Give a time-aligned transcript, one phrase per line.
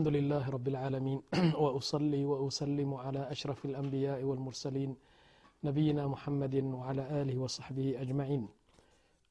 [0.00, 1.20] الحمد لله رب العالمين
[1.64, 4.90] وأصلي وأسلم على أشرف الأنبياء والمرسلين
[5.64, 8.44] نبينا محمد وعلى آله وصحبه أجمعين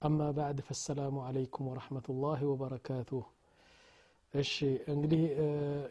[0.02, 3.22] أما بعد فالسلام عليكم ورحمة الله وبركاته
[4.34, 4.55] እሺ
[4.94, 5.22] እንግዲህ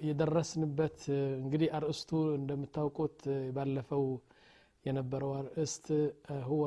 [0.08, 0.98] የደረስንበት
[1.42, 3.20] እንግዲህ አርእስቱ እንደምታውቁት
[3.56, 4.02] ባለፈው
[4.84, 5.86] የነበረው አርእስት
[6.48, 6.64] ሁወ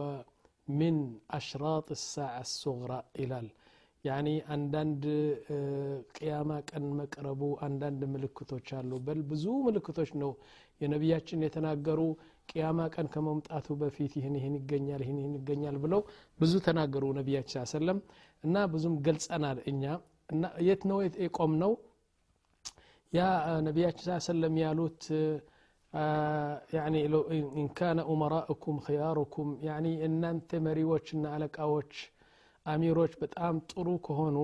[0.67, 0.97] ሚን
[1.37, 3.47] አሽራጥ ሳዕ ሱግራ ይላል
[4.04, 5.02] يعني አንዳንድ
[6.14, 10.30] ቅያማ ቀን መቅረቡ አንዳንድ ምልክቶች አሉ። بل ብዙ ምልክቶች ነው
[10.80, 12.00] የነቢያችን የተናገሩ
[12.48, 16.00] ቅያማ ቀን ከመምጣቱ በፊት ይህን ይህን ይገኛል ይህን ይህን ይገኛል ብለው
[16.40, 18.00] ብዙ ተናገሩ ነቢያችን ሰለም
[18.44, 19.84] እና ብዙም ገልጸናል እኛ።
[20.28, 21.72] እና የት ነው የቆምነው
[23.12, 23.22] ያ
[23.66, 25.02] ነቢያችን ሰለም ያሉት
[27.54, 29.48] إن كان أمراؤكم خياركم
[30.06, 31.92] እናንተ መሪዎችና አለቃዎች
[32.66, 34.36] አሚሮች በጣም ጥሩ ከሆኑ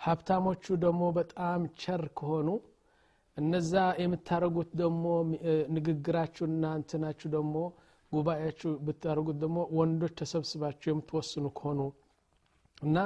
[0.00, 2.48] ሀብታሞቹ ደግሞ በጣም ቸር ከሆኑ
[3.36, 5.04] እነዛ የምታደረጉት ደግሞ
[5.76, 7.56] ንግግራችሁና እንትናችሁ ደግሞ
[8.12, 11.80] ጉባኤያችሁ ብታደረጉት ደግሞ ወንዶች ተሰብስባችሁ የምትወስኑ ከሆኑ
[12.82, 12.98] እና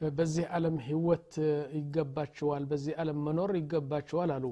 [0.00, 1.30] በዚህ ዓለም ህይወት
[1.78, 4.46] ይገባቸዋል በዚህ ዓለም መኖር ይገባቸዋል አሉ።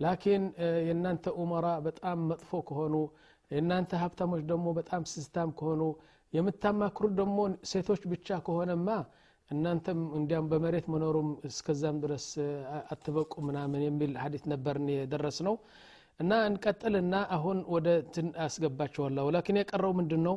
[0.00, 0.42] ላኪን
[0.86, 2.94] የእናንተ ኡመራ በጣም መጥፎ ከሆኑ
[3.50, 5.82] የእናንተ ሀብታሞች ደግሞ በጣም ስስታም ከሆኑ
[6.32, 7.38] የምታማክሩት ደግሞ
[7.70, 8.88] ሴቶች ብቻ ከሆነማ
[9.50, 12.26] እናንተም እንዲያም በመሬት መኖሩም እስከዛም ድረስ
[12.92, 15.54] አትበቁ ምናምን የሚል ሀዲት ነበር የደረስ ነው
[16.20, 20.36] እና እንቀጥልና አሁን ወደ ትን አስገባቸዋለሁ። ላኪን የቀረው ምንድን ነው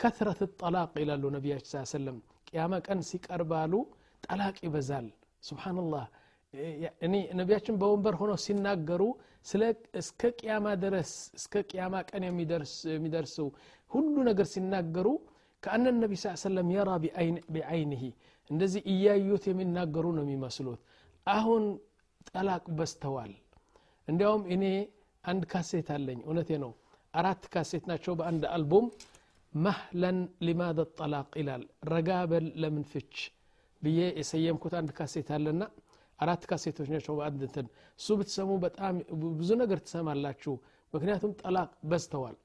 [0.00, 2.16] ከትረት ጠላቅ ይላሉ ነቢያችን ሰለም
[2.48, 3.72] ቅያማ ቀን ሲቀርባሉ
[4.24, 5.06] ጠላቅ ይበዛል።
[5.42, 6.04] ስብናላህ
[7.06, 9.02] እኔ ነቢያችን በወንበር ሆነው ሲናገሩ
[10.00, 12.22] እስከ ቅያማ ድረስ እስከ ቅያማ ቀን
[12.90, 13.48] የሚደርሰው
[13.90, 15.08] ሁሉ ነገር ሲናገሩ
[15.62, 16.90] ከአነ ነቢ ስ ሰለም የራ
[17.54, 18.02] ቢዐይንህ
[18.50, 20.80] እንደዚህ እያዩት የሚናገሩ ነው የሚመስሉት።
[21.26, 21.64] አሁን
[22.30, 23.32] ጠላቅ በስተዋል
[24.08, 24.64] እንዲያውም እኔ
[25.24, 26.72] አንድ ካሴት አለኝ። እውነቴ ነው።
[27.14, 28.86] አራት ካሴት ናቸው በአንድ አልቡም።
[29.52, 33.14] መህለን ሊማደ ጠላቅ ይላል። ረጋበል ለምን ፍች
[33.82, 35.62] ብዬ የሰየምኩት አንድ ካሴት አለና
[36.22, 37.42] አራት ካሴቶች ናቸው በአንድ
[37.98, 38.94] እሱ ብትሰሙ በጣም
[39.38, 40.54] ብዙ ነገር ትሰማላችሁ።
[40.92, 42.36] ምክንያቱም ጠላቅ በዝተዋል።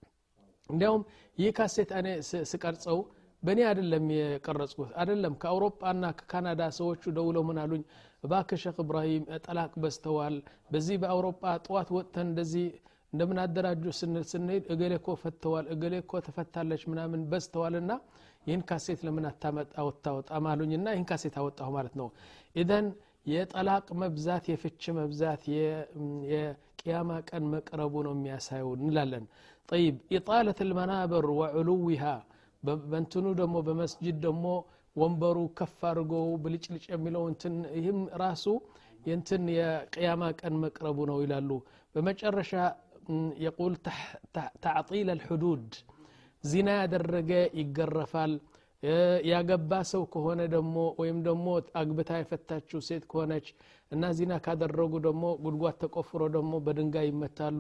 [0.70, 1.04] እንዲያውም
[1.38, 2.08] ይህ ካሴት እኔ
[2.52, 2.98] ስቀርጸው
[3.44, 7.84] በእኔ አይደለም የቀረጽኩት አይደለም ከአውሮፓና ከካናዳ ሰዎቹ ደውለው ምን አሉኝ?
[8.24, 10.36] እባክ ሸክ እብራሂም ጠላቅ በዝተዋል።
[10.72, 12.66] በዚህ በአውሮፓ ጠዋት ወጥተን እንደዚህ
[13.14, 13.84] እንደምን አደራጁ
[14.32, 17.92] ስንሄድ እገሌ ኮ ፈተዋል እገሌ ኮ ተፈታለች ምናምን በዝተዋልና
[18.48, 22.08] ይህን ካሴት ለምን አታመጣ ወታወጣም አሉኝና ይህን ካሴት አወጣሁ ማለት ነው።
[22.56, 22.86] ኢዘን
[23.28, 25.42] የጠላቅ መብዛት የፍች መብዛት
[26.32, 29.26] የቅያማ ቀን መቅረቡ ነው የሚያሳየው እንላለን።
[29.70, 32.04] ጠይብ ኢጣለት ልመናበር ወዕሉዊሃ
[32.86, 34.46] በንትኑ ደግሞ በመስጅድ ደግሞ
[34.96, 38.46] ወንበሩ ከፍ አድርገው ብልጭልጭ የሚለው እንትን ይህም ራሱ
[39.06, 41.50] የንትን የቅያማ ቀን መቅረቡ ነው ይላሉ።
[41.96, 42.54] በመጨረሻ
[43.44, 43.74] የቁል
[44.64, 45.68] ተዕጢል አልሑዱድ
[46.44, 48.34] ዚና ያደረገ ይገረፋል
[49.30, 51.46] ያገባ ሰው ከሆነ ደግሞ ወይም ደግሞ
[51.80, 53.48] አግብታ የፈታችው ሴት ከሆነች
[53.92, 57.60] እና ዚና ካደረጉ ደግሞ ጉድጓድ ተቆፍሮ ደግሞ በድንጋይ ይመታሉ።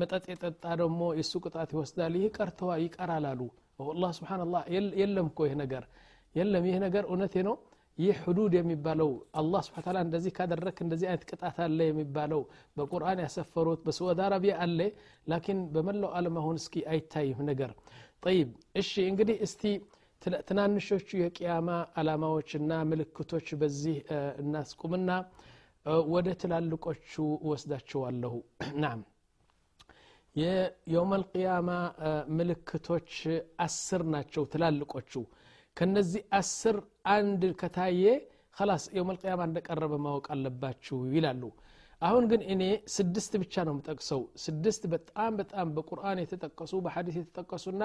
[0.00, 3.40] መጠጥ የጠጣ ደግሞ የእሱ ቅጣት ይወስዳል። ይህ ቀርተዋ ይቀራል አሉ።
[3.86, 4.56] አላህ ስብሓን ላ
[5.00, 5.84] የለም እኮ ይህ ነገር።
[6.34, 7.56] የለም ይህ ነገር እውነቴ ነው።
[7.98, 12.40] ይህ ሕዱድ የሚባለው አላህ ስብሓ ታላ እንደዚህ ካደረክ እንደዚህ አይነት ቅጣት አለ የሚባለው
[12.76, 14.78] በቁርአን ያሰፈሩት በሳዑዲ አረቢያ አለ።
[15.26, 17.72] ላኪን በመላው ዓለም አሁን እስኪ አይታይም ነገር
[18.22, 18.48] ጠይብ
[18.80, 19.62] እሺ እንግዲህ እስቲ
[20.48, 21.68] ትናንሾቹ የቅያማ
[22.00, 23.96] አላማዎችና ምልክቶች በዚህ
[24.42, 25.10] እናስቁምና
[26.12, 27.12] ወደ ትላልቆቹ
[27.50, 28.34] ወስዳቸዋለሁ
[28.84, 29.00] ናም።
[30.36, 31.70] የየውም አልቅያማ
[32.36, 33.10] ምልክቶች
[33.64, 35.12] አስር ናቸው ትላልቆቹ።
[35.76, 36.76] ከነዚህ አስር
[37.14, 38.04] አንድ ከታየ
[38.56, 41.42] ከላስ የውም አልቅያማ እንደቀረበ ማወቅ አለባችሁ ይላሉ
[42.02, 42.62] አሁን ግን እኔ
[42.94, 47.82] ስድስት ብቻ ነው የምጠቅሰው። ስድስት በጣም በጣም በቁርአን የተጠቀሱ በሐዲስ የተጠቀሱና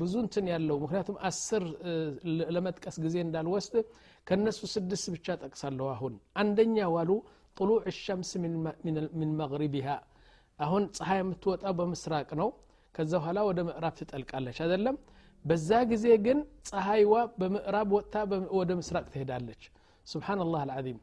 [0.00, 1.64] ብዙ እንትን ያለው ምክንያቱም አስር
[2.48, 3.76] ለመጥቀስ ጊዜ እንዳልወስድ
[4.26, 7.10] ከነሱ ስድስት ብቻ ጠቅሳለሁ አሁን። አንደኛ ዋሉ
[7.56, 8.30] ጥሉዕ ሸምስ
[9.16, 9.88] ምን መግሪቢሃ።
[10.58, 12.48] አሁን ፀሐይ የምትወጣው በምስራቅ ነው።
[12.94, 14.96] ከዛ በኋላ ወደ ምዕራብ ትጠልቃለች አይደለም?
[15.44, 16.38] በዛ ጊዜ ግን
[16.68, 18.14] ፀሐይዋ በምዕራብ ወጥታ
[18.58, 19.62] ወደ ምስራቅ ትሄዳለች።
[20.06, 20.98] ስብሓንላህ አልዓዚም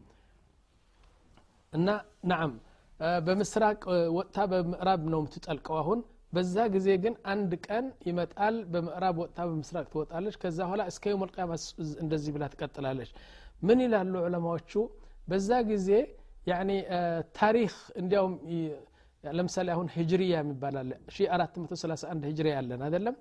[1.73, 1.89] እና
[2.31, 2.51] ናም
[3.27, 3.79] በምስራቅ
[4.15, 5.99] ወጥታ በምዕራብ ነው የምትጠልቀው አሁን።
[6.33, 11.23] በዛ ጊዜ ግን አንድ ቀን ይመጣል በምዕራብ ወጥታ በምስራቅ ትወጣለች። ከዛ በኋላ እስከ የውም
[12.03, 13.09] እንደዚህ ብላ ትቀጥላለች።
[13.61, 14.71] ምን ይላሉ ዑለማዎቹ?
[15.27, 15.89] በዛ ጊዜ
[16.47, 16.69] يعني
[17.39, 18.35] ታሪክ እንዲያውም
[19.23, 23.15] ለምሳሌ አሁን هجرية የሚባል አለ። 431 هجرية ያለን አይደለም?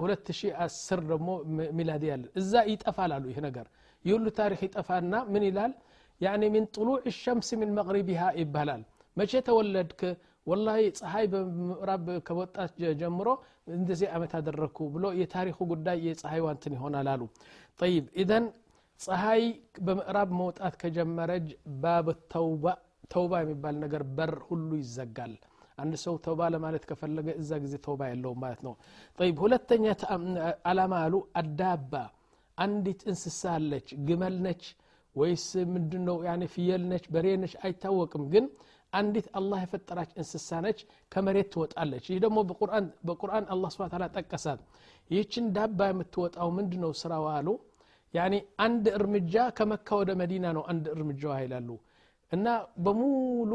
[0.00, 1.28] 2010 ደግሞ
[1.78, 3.66] ميلادي ያለን እዛ ይጠፋል አሉ ይህ ነገር።
[4.04, 5.72] ይህ ታሪክ ይጠፋና ምን ይላል
[6.20, 8.82] يعني من طلوع شمس من مغربها ይባላል
[9.16, 10.00] መቼ ተወለድክ?
[10.46, 12.70] والله ፀሐይ በምዕራብ ከወጣት
[13.00, 13.28] ጀምሮ
[13.74, 17.22] እንደዚህ ዓመት አደረግኩ ብሎ የታሪኩ ጉዳይ የፀሐይ ዋንትን ይሆናል አሉ።
[17.80, 18.44] ጠይብ ኢዘን
[19.00, 19.42] ፀሐይ
[19.86, 21.46] በምዕራብ መውጣት ከጀመረጅ
[21.82, 22.64] ባብ ተውባ
[23.12, 25.32] ተውባ የሚባል ነገር በር ሁሉ ይዘጋል።
[25.78, 28.74] አንድ ሰው ተውባ ለማለት ከፈለገ እዛ ጊዜ ተውባ የለውም ማለት ነው።
[29.18, 29.84] ጠይብ ሁለተኛ
[30.70, 31.92] አላማ አሉ። አዳባ
[32.58, 34.64] አንዲት እንስሳ አለች ግመል ነች
[35.16, 38.44] ወይስ ምንድን ነው ያኔ ፍየል ነች በሬ ነች አይታወቅም። ግን
[38.92, 40.78] አንዲት አላህ የፈጠራች እንስሳ ነች
[41.12, 42.38] ከመሬት ትወጣለች። ይህ ደግሞ
[43.08, 44.60] በቁርአን አላህ ስብን ታላ ጠቀሳት።
[45.10, 47.48] ይህችን ዳባ የምትወጣው ምንድ ነው ስራዋ አሉ።
[48.14, 48.34] ያኒ
[48.64, 51.68] አንድ እርምጃ ከመካ ወደ መዲና ነው አንድ እርምጃዋ ይላሉ።
[52.32, 52.46] እና
[52.84, 53.52] በሙሉ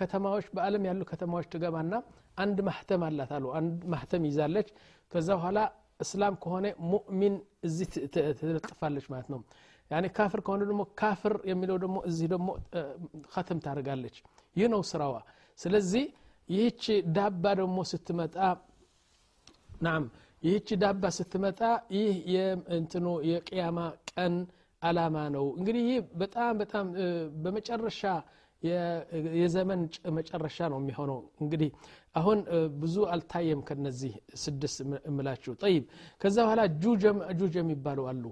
[0.00, 1.94] ከተማዎች በአለም ያሉ ከተማዎች ትገባና
[2.38, 4.68] አንድ ማህተም አላት አሉ። አንድ ማህተም ይዛለች።
[5.12, 5.58] ከዛ በኋላ
[6.00, 7.34] እስላም ከሆነ ሙእሚን
[7.66, 7.88] እዚህ
[8.38, 9.40] ትለጥፋለች ማለት ነው
[9.92, 12.48] ያኒ ካፍር ከሆነ ደግሞ ካፍር የሚለው ደግሞ እዚህ ደግሞ
[13.34, 14.16] ከተም ታደርጋለች።
[14.56, 15.14] ይህ ነው ስራዋ።
[15.58, 16.04] ስለዚህ
[16.48, 16.84] ይህች
[17.16, 18.36] ዳባ ደግሞ ስትመጣ
[19.82, 20.04] ናም
[20.42, 21.60] ይህች ዳባ ስትመጣ
[21.96, 23.78] ይህ የእንትኑ የቅያማ
[24.10, 24.34] ቀን
[24.82, 26.86] አላማ ነው። እንግዲህ ይህ በጣም በጣም
[27.42, 28.00] በመጨረሻ
[29.36, 29.80] የዘመን
[30.16, 31.70] መጨረሻ ነው የሚሆነው። እንግዲህ
[32.14, 32.38] አሁን
[32.82, 34.12] ብዙ አልታየም ከነዚህ
[34.42, 34.78] ስድስት
[35.10, 35.84] እምላችሁ ጠይብ
[36.20, 36.62] ከዛ በኋላ
[37.40, 38.24] ጁጅ የሚባሉ አሉ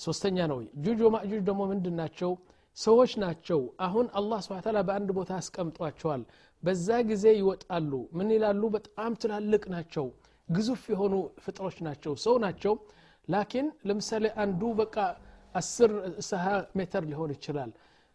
[0.00, 2.30] ሶስተኛ ነው። يأجوج ومأجوج ደግሞ ምንድን ናቸው?
[2.76, 6.22] ሰዎች ናቸው። አሁን አላህ سبحانه وتعالى በአንድ ቦታ አስቀምጧቸዋል።
[6.62, 8.62] በዛ ጊዜ ይወጣሉ። ምን ይላሉ?
[8.76, 10.06] በጣም ትላልቅ ናቸው።
[10.48, 11.14] ግዙፍ የሆኑ
[11.44, 12.74] ፍጡሮች ናቸው። ሰው ናቸው።
[13.28, 14.96] لكن ለምሳሌ አንዱ በቃ
[15.54, 15.90] አስር
[16.28, 16.46] ሰሀ
[16.78, 17.70] ሜትር ሊሆን ይችላል።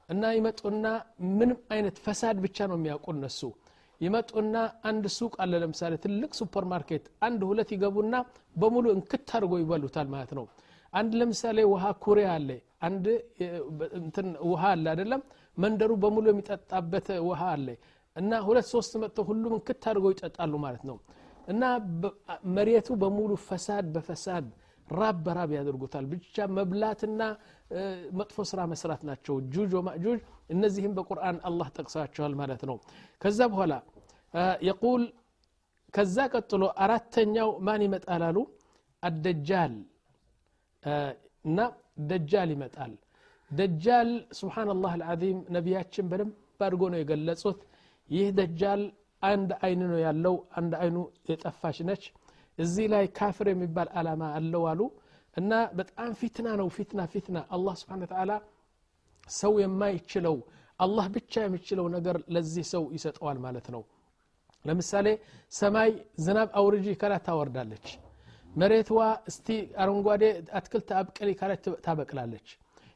[0.10, 0.86] እና ይመጡና
[1.34, 3.40] ምንም አይነት فساد ብቻ ነው የሚያውቁ እነሱ።
[4.02, 8.16] ይመጡና አንድ ሱቅ አለ ለምሳሌ ትልቅ ሱፐር ማርኬት አንድ ሁለት ይገቡና
[8.56, 10.46] በሙሉ እንክት አድርጎ ይበሉታል ማለት ነው
[10.96, 12.50] አንድ ለምሳሌ ውሃ ኩሬ አለ።
[12.88, 13.06] አንድ
[14.46, 15.22] ውሃ አለ አይደለም?
[15.58, 17.68] መንደሩ በሙሉ የሚጠጣበት ውሃ አለ።
[18.16, 20.98] እና ሁለት ሶስት መጥተው ሁሉም እንክት አድርገው ይጠጣሉ ማለት ነው።
[21.48, 21.64] እና
[22.56, 24.46] መሬቱ በሙሉ ፈሳድ በፈሳድ
[24.88, 27.22] ራብ በራብ ያደርጉታል። ብቻ መብላትና
[28.20, 30.20] መጥፎ ስራ መስራት ናቸው። ጁጅ ወማእጁጅ
[30.50, 32.78] እነዚህም በቁርአን አላህ ጠቅሳቸዋል ማለት ነው።
[33.22, 33.74] ከዛ በኋላ
[34.68, 35.04] የቁል
[35.94, 38.38] ከዛ ቀጥሎ አራተኛው ማን ይመጣል አሉ?
[39.04, 39.74] አደጃል
[41.46, 41.60] እና
[42.10, 42.94] ደጃል ይመጣል።
[43.52, 44.10] ደጃል
[44.40, 47.60] ስብሓንላህ አልዓዚም ነቢያችን በደንብ አድርጎ ነው የገለጹት።
[48.10, 48.82] ይህ ደጃል
[49.24, 50.98] አንድ አይን ነው ያለው አንድ አይኑ
[51.30, 52.04] የጠፋች ነች።
[52.58, 54.82] እዚህ ላይ ካፍር የሚባል አላማ አለው አሉ።
[55.36, 58.32] እና በጣም ፊትና ነው ፊትና ፊትና። አላህ ስብሓን ተዓላ
[59.34, 60.36] ሰው የማይችለው
[60.80, 63.84] አላህ ብቻ የሚችለው ነገር ለዚህ ሰው ይሰጠዋል ማለት ነው።
[64.66, 65.08] ለምሳሌ
[65.54, 65.92] ሰማይ
[66.26, 67.88] ዝናብ አውርጂ ካላት ታወርዳለች
[68.56, 69.00] መሬትዋ
[69.30, 69.48] እስቲ
[69.82, 70.24] አረንጓዴ
[70.58, 72.48] አትክልት አብቅሊ ካላት ታበቅላለች።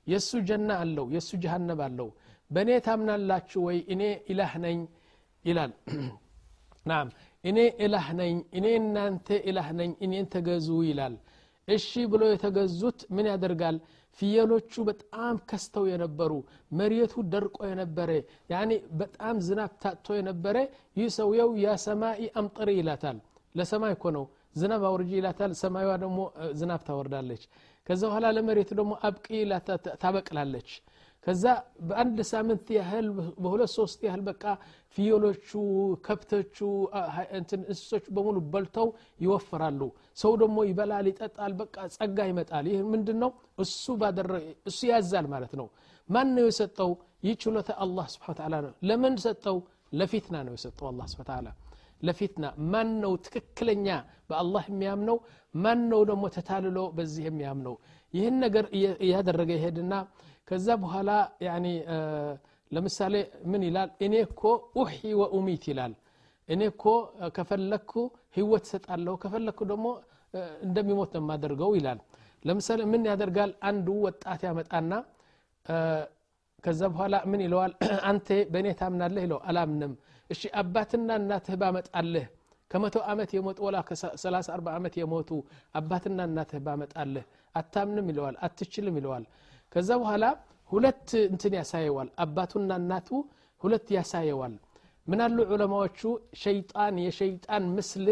[0.07, 2.09] የእሱ ጀና አለው የእሱ ጀሃነብ አለው።
[2.51, 3.77] በእኔ ታምናላችሁ ወይ?
[3.93, 4.01] እኔ
[4.31, 4.77] ኢላህ ነኝ
[5.45, 5.71] ይላል።
[6.85, 7.07] ናም
[7.43, 11.15] እኔ ኢላህ ነኝ እኔ እናንተ ኢላህ ነኝ እኔን ተገዙ ይላል።
[11.67, 13.75] እሺ ብሎ የተገዙት ምን ያደርጋል?
[14.19, 16.31] ፍየሎቹ በጣም ከስተው የነበሩ
[16.71, 18.09] መሬቱ ደርቆ የነበረ
[18.51, 20.55] ያኒ በጣም ዝናብ ታጥቶ የነበረ
[20.99, 23.19] ይህ ሰውየው ያ ሰማይ አምጥሪ ይላታል።
[23.55, 24.25] ለሰማይ እኮ ነው
[24.55, 26.19] ዝናብ አውርጂ ይላታል ሰማይዋ ደግሞ
[26.59, 27.43] ዝናብ ታወርዳለች።
[27.87, 29.27] ከዛ በኋላ ለመሬቱ ደግሞ አብቂ
[30.01, 30.69] ታበቅላለች።
[31.25, 31.43] ከዛ
[31.87, 33.07] በአንድ ሳምንት ያህል
[33.43, 34.43] በሁለት ሶስት ያህል በቃ
[34.97, 35.49] ፍየሎቹ
[36.05, 36.57] ከብቶቹ
[37.53, 38.87] እንስሶቹ በሙሉ በልተው
[39.19, 39.81] ይወፍራሉ።
[40.17, 43.83] ሰው ደግሞ ይበላል ይጠጣል በቃ ጸጋ ይመጣል። ይህ ምንድን ነው እሱ
[44.65, 45.67] እሱ ያዛል ማለት ነው።
[46.09, 46.91] ማን ነው የሰጠው?
[47.23, 49.57] ይህ ችሎታ አላህ ስብን ነው። ለምን ሰጠው?
[49.93, 51.47] ለፊትና ነው የሰጠው አላ ስብን
[52.01, 53.87] ለፊትና ማን ነው ትክክለኛ
[54.29, 55.17] በአላህ የሚያምነው?
[55.55, 57.75] ማን ነው ደግሞ ተታልሎ በዚህ የሚያምነው?
[58.13, 58.65] ይህን ነገር
[59.05, 59.93] እያደረገ ይሄድና
[60.47, 61.09] ከዛ በኋላ
[62.71, 63.15] ለምሳሌ
[63.51, 63.89] ምን ይላል?
[64.05, 64.41] እኔ እኮ
[64.79, 64.91] ኡሒ
[65.21, 65.93] ወኡሚት ይላል።
[66.49, 66.83] እኔ እኮ
[67.35, 67.91] ከፈለግኩ
[68.37, 69.87] ህይወት ሰጣለሁ ከፈለግኩ ደግሞ
[70.65, 71.99] እንደሚሞት ነው የማደርገው ይላል።
[72.45, 73.51] ለምሳሌ ምን ያደርጋል?
[73.69, 74.91] አንዱ ወጣት ያመጣና
[76.63, 77.71] ከዛ በኋላ ምን ይለዋል?
[78.09, 79.21] አንተ በእኔ ታምናለህ?
[79.25, 79.93] ይለው አላምንም
[80.29, 82.25] እሺ አባትና እናትህ ባመጣልህ
[82.71, 85.29] ከመቶ ዓመት የሞቱ ወላ ከሰላሳ አርባ ዓመት የሞቱ
[85.79, 89.23] አባትና እናትህ ባመጣልህ አታምንም ይለዋል አትችልም ይለዋል።
[89.71, 90.25] ከዛ በኋላ
[90.71, 93.09] ሁለት እንትን ያሳየዋል። አባቱና እናቱ
[93.61, 94.53] ሁለት ያሳየዋል።
[95.07, 95.99] ምናሉ ዑለማዎቹ?
[96.41, 98.07] ሸይጣን የሸይጣን ምስል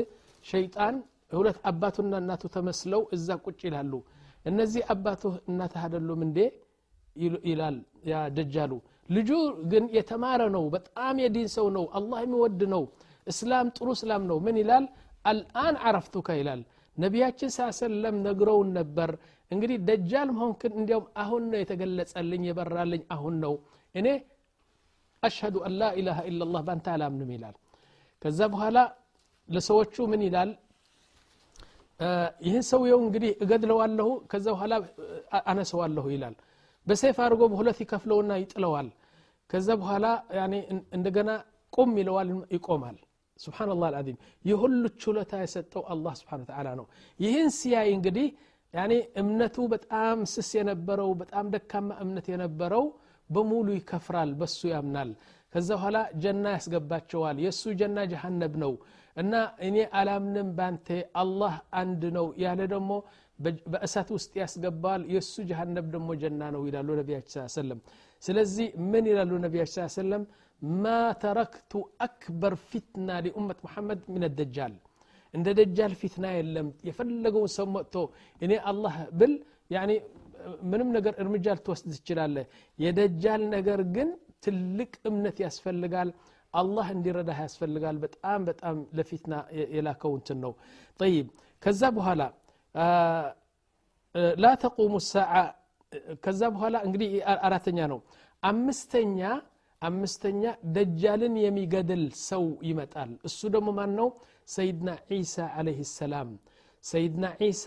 [0.45, 0.95] ሸይጣን
[1.33, 3.93] ሁለት አባቱና እናቱ ተመስለው እዛ ቁጭ ይላሉ።
[4.45, 6.39] እነዚህ አባቱ እናትህ አደሉም እንዴ?
[7.45, 8.71] ይላል ያ ደጃሉ
[9.09, 9.29] ልጁ
[9.71, 12.83] ግን የተማረ ነው በጣም የዲን ሰው ነው አላህ የሚወድ ነው
[13.27, 14.85] እስላም ጥሩ እስላም ነው። ምን ይላል?
[15.25, 16.61] አልአን አረፍቱካ ይላል።
[16.97, 19.09] ነቢያችን ሳ ሰለም ነግረውን ነበር።
[19.51, 23.53] እንግዲህ ደጃል መሆንክን እንዲያውም አሁን ነው የተገለጸልኝ የበራልኝ አሁን ነው።
[23.95, 24.07] እኔ
[25.23, 27.55] አሽሀዱ አን ላ ኢላሃ ኢላላህ ባንተ አላምንም ይላል።
[28.21, 28.77] ከዛ በኋላ
[29.49, 30.49] ለሰዎቹ ምን ይላል?
[32.45, 34.73] ይህን ሰውየው እንግዲህ እገድለዋለሁ ከዛ በኋላ
[35.51, 36.35] አነሰዋለሁ ይላል
[36.87, 38.89] በሰይፍ አድርጎ በሁለት ይከፍለውና ይጥለዋል።
[39.49, 40.05] ከዛ በኋላ
[40.97, 41.29] እንደገና
[41.73, 42.97] ቁም ይለዋል ይቆማል።
[43.39, 46.85] ስብሓን ላህ አልዓዚም። ይህ ሁሉ ችሎታ የሰጠው አላህ ስብሓን ተዓላ ነው።
[47.19, 48.27] ይህን ሲያይ እንግዲህ
[48.73, 52.85] ያኔ እምነቱ በጣም ስስ የነበረው በጣም ደካማ እምነት የነበረው
[53.29, 55.09] በሙሉ ይከፍራል በሱ ያምናል።
[55.53, 58.73] ከዛ በኋላ ጀና ያስገባቸዋል። የእሱ ጀና ጀሃነብ ነው።
[59.17, 59.33] እና
[59.67, 60.87] እኔ አላምንም ባንተ
[61.21, 62.91] አላህ አንድ ነው ያለ ደግሞ
[63.71, 67.79] በእሳት ውስጥ ያስገባል። የእሱ ጀሃነብ ደግሞ ጀና ነው ይላሉ ነቢያችን ስ ሰለም።
[68.23, 70.23] ስለዚህ ምን ይላሉ ነቢያችን ስ ሰለም?
[70.75, 70.85] ማ
[71.23, 71.71] ተረክቱ
[72.05, 74.75] አክበር ፊትና ሊኡመት ሙሐመድ ምን ደጃል።
[75.33, 77.95] እንደ ደጃል ፊትና የለም። የፈለገውን ሰው መጥቶ
[78.41, 79.33] እኔ አላህ ብል
[80.63, 82.45] ምንም ነገር እርምጃ ልትወስድ ትችላለህ።
[82.79, 84.09] የደጃል ነገር ግን
[84.45, 86.09] ትልቅ እምነት ያስፈልጋል።
[86.53, 89.33] አላህ እንዲረዳህ ያስፈልጋል። በጣም በጣም ለፊትና
[89.73, 90.53] የላከው እንትን ነው።
[90.99, 91.27] ጠይብ
[91.63, 92.21] ከዛ በኋላ
[94.37, 95.33] ላ ተቁሙ ሳዓ
[96.23, 97.09] ከዛ በኋላ እንግዲህ
[97.47, 97.99] አራተኛ ነው።
[98.43, 99.19] አምስተኛ
[99.81, 100.43] አምስተኛ
[100.75, 104.07] ደጃልን የሚገድል ሰው ይመጣል። እሱ ደግሞ ማን ነው
[104.47, 106.29] ሰይድና ዒሳ አለህ ሰላም።
[106.83, 107.65] ሰይድና ዒሳ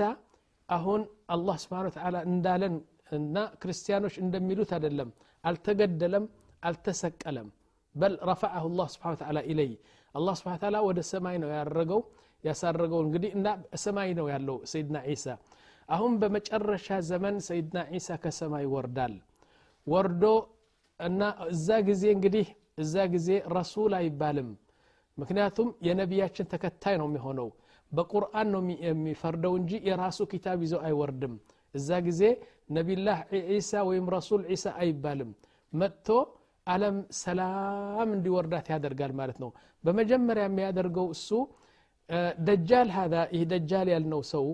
[0.68, 1.00] አሁን
[1.34, 2.74] አላህ ስብሓን ተዓላ እንዳለን
[3.12, 5.08] እና ክርስቲያኖች እንደሚሉት አይደለም።
[5.44, 6.24] አልተገደለም
[6.62, 7.48] አልተሰቀለም።
[7.94, 9.70] በል ረፈዐሁ ላህ ስብሓን ተዓላ ኢለይ
[10.14, 12.00] አላህ ስብሓን ወደ ሰማይ ነው ያደረገው
[12.44, 13.46] ያሳረገው። እንግዲህ እና
[13.82, 15.26] ሰማይ ነው ያለው ሰይድና ዒሳ።
[15.88, 19.14] አሁን በመጨረሻ ዘመን ሰይድና ዒሳ ከሰማይ ወርዳል
[19.86, 20.24] ወርዶ
[21.00, 21.20] እና
[21.52, 22.46] እዛ ጊዜ እንግዲህ
[22.78, 24.50] እዛ ጊዜ ረሱል አይባልም።
[25.18, 27.48] ምክንያቱም የነቢያችን ተከታይ ነው የሚሆነው።
[27.92, 31.34] በቁርአን ነው የሚፈርደው እንጂ የራሱ ኪታብ ይዞ አይወርድም።
[31.74, 32.22] እዛ ጊዜ
[32.76, 33.18] ነቢላህ
[33.50, 35.30] ዒሳ ወይም ረሱል ዒሳ አይባልም።
[35.72, 36.08] መጥቶ
[36.66, 39.50] አለም ሰላም እንዲወርዳት ያደርጋል ማለት ነው።
[39.84, 41.28] በመጀመሪያ የሚያደርገው እሱ
[42.46, 44.46] ደጃል ሀዛ ይህ ደጃል ያልነው ሰው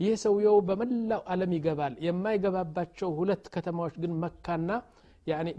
[0.00, 4.70] ይህ ሰውየው በመላው ዓለም ይገባል። የማይገባባቸው ሁለት ከተማዎች ግን መካና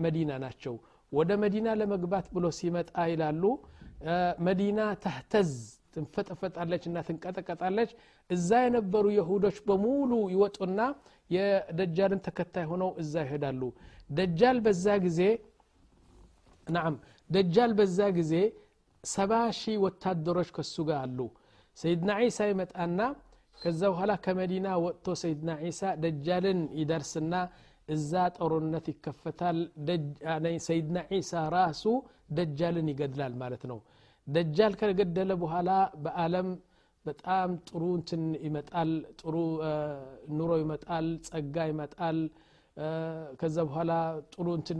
[0.03, 0.73] መዲና ናቸው።
[1.11, 3.43] ወደ መዲና ለመግባት ብሎ ሲመጣ ይላሉ
[4.47, 5.51] መዲና ተህተዝ
[5.95, 7.89] ትንፈጠፈጣለች እና ትንቀጠቀጣለች።
[8.29, 10.81] እዛ የነበሩ የሁዶች በሙሉ ይወጡና
[11.29, 13.61] የደጃልን ተከታይ ሆነው እዛ ይሄዳሉ።
[14.09, 15.19] ደጃል በዛ ጊዜ
[16.67, 16.95] ናም
[17.29, 18.33] ደጃል በዛ ጊዜ
[19.03, 21.19] ሰባ ሺህ ወታደሮች ከሱ ጋር አሉ
[21.77, 22.99] ሰይድና ዒሳ ይመጣና
[23.57, 27.33] ከዛ በኋላ ከመዲና ወጥቶ ሰይድና ዒሳ ደጃልን ይደርስና
[27.89, 29.57] እዛ ጦርነት ይከፈታል።
[30.67, 31.83] ሰይድና ዒሳ ራሱ
[32.37, 33.79] ደጃልን ይገድላል ማለት ነው።
[34.27, 35.69] ደጃል ከገደለ በኋላ
[36.03, 36.49] በአለም
[37.05, 38.89] በጣም ጥሩ እንትን ይመጣል
[39.21, 39.35] ጥሩ
[40.37, 42.17] ኑሮ ይመጣል ጸጋ ይመጣል
[43.39, 43.91] ከዛ በኋላ
[44.33, 44.79] ጥሩ እንትን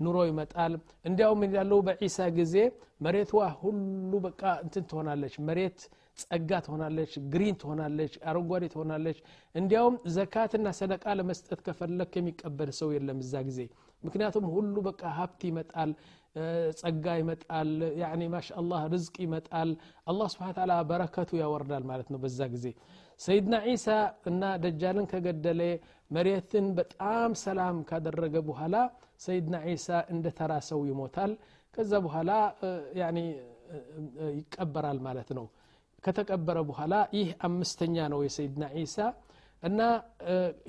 [0.00, 0.72] ኑሮ ይመጣል።
[1.04, 2.54] እንዲያውም ያለው በዒሳ ጊዜ
[3.00, 5.78] መሬቷ ሁሉ በቃ እንትን ትሆናለች። መሬት
[6.22, 9.18] ጸጋ ትሆናለች ግሪን ትሆናለች አረንጓዴ ትሆናለች።
[9.54, 13.60] እንዲያውም ዘካትና ሰደቃ ለመስጠት ከፈለክ የሚቀበል ሰው የለም እዛ ጊዜ።
[14.02, 15.92] ምክንያቱም ሁሉ በቃ ሀብት ይመጣል
[16.80, 19.70] ጸጋ ይመጣል ያኒ ማሻአላህ ርዝቅ ይመጣል።
[20.06, 22.66] አላህ ስብሓን ታላ በረከቱ ያወርዳል ማለት ነው በዛ ጊዜ።
[23.20, 23.86] ሰይድና ዒሳ
[24.30, 25.62] እና ደጃልን ከገደለ
[26.10, 28.76] መሬትን በጣም ሰላም ካደረገ በኋላ
[29.24, 31.32] ሰይድና ዒሳ እንደ ተራ ሰው ይሞታል።
[31.74, 32.30] ከዛ በኋላ
[34.38, 35.46] ይቀበራል ማለት ነው።
[36.04, 38.96] ከተቀበረ በኋላ ይህ አምስተኛ ነው የሰይድና ዒሳ
[39.62, 39.80] እና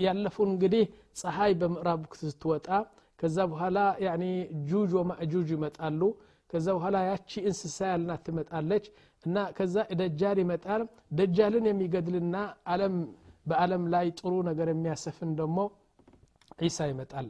[0.06, 0.84] ያለፉን እንግዲህ
[1.20, 2.68] ፀሐይ በምዕራብ ስትወጣ
[3.20, 3.78] ከዛ በኋላ
[4.70, 6.02] ጁጅ ወማእጁጅ ይመጣሉ።
[6.50, 8.86] ከዛ በኋላ ያቺ እንስሳ ያልናት ትመጣለች
[9.24, 10.84] እና ከዛ ደጃል ይመጣል።
[11.20, 12.36] ደጃልን የሚገድልና
[12.74, 12.96] አለም
[13.46, 15.58] በአለም ላይ ጥሩ ነገር የሚያሰፍን ደግሞ
[16.62, 17.28] ዒሳ ይመጣል።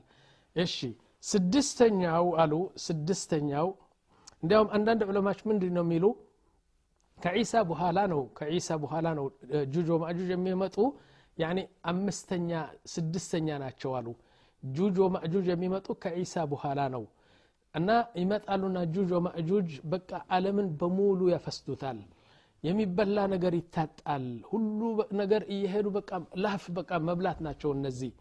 [0.55, 0.77] እሺ
[1.23, 2.53] ስድስተኛው አሉ።
[2.85, 3.67] ስድስተኛው
[4.43, 6.05] እንዲያውም አንዳንድ ዑለማች ምንድን ነው የሚሉ?
[7.17, 9.25] ከዒሳ በኋላ ነው ከዒሳ በኋላ ነው
[9.73, 10.77] ጁጅ ወማእጁጅ የሚመጡ።
[11.37, 12.49] ያኒ አምስተኛ
[12.93, 14.07] ስድስተኛ ናቸው አሉ።
[14.63, 17.03] ጁጅ ወማእጁጅ የሚመጡ ከዒሳ በኋላ ነው።
[17.75, 17.89] እና
[18.21, 21.99] ይመጣሉና ጁጅ ወማእጁጅ በቃ አለምን በሙሉ ያፈስዱታል
[22.63, 24.79] የሚበላ ነገር ይታጣል። ሁሉ
[25.19, 26.09] ነገር እየሄዱ በቃ
[26.43, 28.11] ላፍ በቃ መብላት ናቸው እነዚህ።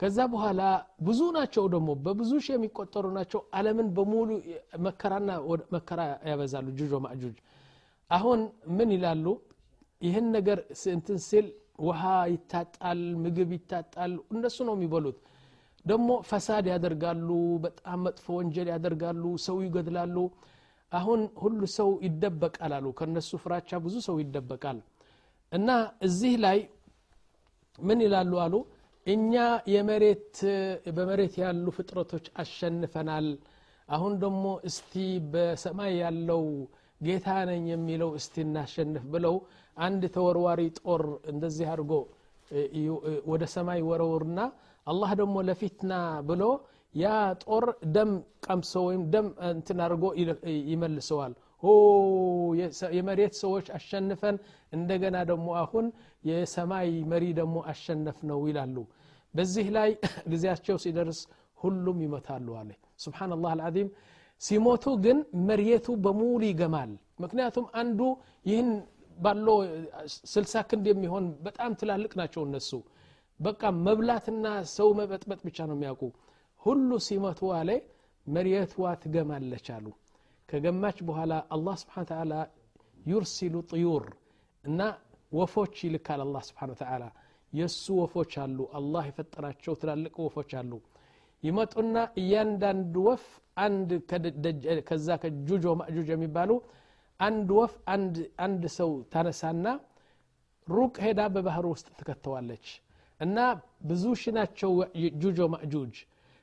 [0.00, 0.60] ከዛ በኋላ
[1.06, 4.28] ብዙ ናቸው ደግሞ በብዙ ሺህ የሚቆጠሩ ናቸው። አለምን በሙሉ
[4.86, 5.30] መከራና
[5.74, 6.00] መከራ
[6.30, 7.36] ያበዛሉ ጁጅ ወማእጁጅ።
[8.10, 8.40] አሁን
[8.76, 9.26] ምን ይላሉ?
[10.02, 10.58] ይህን ነገር
[10.92, 11.46] እንትን ሲል
[11.80, 15.18] ውሃ ይታጣል ምግብ ይታጣል እነሱ ነው የሚበሉት።
[15.84, 17.28] ደግሞ ፈሳድ ያደርጋሉ
[17.64, 20.16] በጣም መጥፎ ወንጀል ያደርጋሉ ሰው ይገድላሉ
[20.92, 24.78] አሁን ሁሉ ሰው ይደበቃል አሉ። ከነሱ ፍራቻ ብዙ ሰው ይደበቃል።
[25.52, 25.68] እና
[26.06, 26.58] እዚህ ላይ
[27.78, 28.54] ምን ይላሉ አሉ?
[29.06, 29.34] እኛ
[29.74, 30.34] የመሬት
[30.96, 33.28] በመሬት ያሉ ፍጥረቶች አሸንፈናል።
[33.88, 34.92] አሁን ደግሞ እስቲ
[35.32, 36.42] በሰማይ ያለው
[37.00, 39.36] ጌታ ነኝ የሚለው እስቲ እናሸንፍ ብለው
[39.76, 41.92] አንድ ተወርዋሪ ጦር እንደዚህ አድርጎ
[43.30, 44.40] ወደ ሰማይ ወረውርና
[44.86, 45.92] አላህ ደግሞ ለፊትና
[46.28, 46.42] ብሎ
[46.94, 47.08] ያ
[47.44, 48.10] ጦር ደም
[48.46, 50.04] ቀምሶ ወይም ደም እንትን አድርጎ
[50.70, 51.34] ይመልሰዋል።
[52.96, 54.36] የመሬት ሰዎች አሸንፈን
[54.72, 55.86] እንደገና ደግሞ አሁን
[56.30, 58.76] የሰማይ መሪ ደግሞ አሸነፍ ነው ይላሉ።
[59.34, 59.90] በዚህ ላይ
[60.32, 61.20] ጊዜያቸው ሲደርስ
[61.58, 62.70] ሁሉም ይመታሉ አለ።
[63.02, 63.90] ስብናላህ አልዓዚም።
[64.42, 65.18] ሲሞቱ ግን
[65.48, 66.92] መሬቱ በሙሉ ይገማል።
[67.22, 68.00] ምክንያቱም አንዱ
[68.46, 68.70] ይህን
[69.16, 69.56] ባለው
[70.32, 72.70] ስልሳ ክንድ የሚሆን በጣም ትላልቅ ናቸው እነሱ።
[73.40, 76.02] በቃ መብላትና ሰው መበጥበጥ ብቻ ነው የሚያውቁ
[76.62, 77.70] ሁሉ ሲመቱ አለ
[78.26, 79.86] መሬትዋ ትገማለች አሉ።
[80.48, 82.34] ከገማች በኋላ አላህ ስብሓን ተዓላ
[83.06, 84.04] ዩርሲሉ ጥዩር
[84.64, 84.80] እና
[85.32, 87.04] ወፎች ይልካል አላህ ስብሓን ተዓላ።
[87.52, 90.72] የእሱ ወፎች አሉ አላህ የፈጠራቸው ትላልቅ ወፎች አሉ።
[91.42, 93.24] ይመጡና እያንዳንዱ ወፍ
[93.64, 93.90] አንድ
[94.88, 96.50] ከዛ ከጁጆ ማእጁጅ የሚባሉ
[97.20, 97.72] አንድ ወፍ
[98.44, 99.66] አንድ ሰው ታነሳና
[100.68, 102.66] ሩቅ ሄዳ በባህር ውስጥ ትከተዋለች።
[103.20, 103.38] እና
[103.88, 104.70] ብዙ ሺ ናቸው
[105.22, 105.96] ጁጆ ማእጁጅ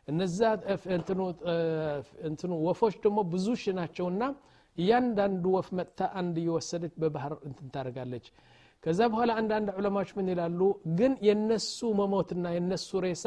[0.08, 0.40] እነዛ
[2.28, 4.24] እንትኑ ወፎች ደግሞ ብዙ ሺ ናቸውና
[4.78, 8.26] እያንዳንዱ ወፍ መጥታ አንድ እየወሰደች በባህር እንትን ታደርጋለች።
[8.84, 10.60] ከዛ በኋላ አንዳንድ ዑለማዎች ምን ይላሉ?
[11.00, 13.26] ግን የነሱ መሞትና የነሱ ሬሳ